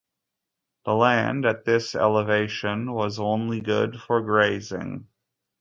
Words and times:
The 0.85 0.95
land 0.95 1.45
at 1.45 1.63
this 1.63 1.93
elevation 1.93 2.91
was 2.93 3.19
only 3.19 3.61
good 3.61 4.01
for 4.01 4.19
grazing. 4.21 5.05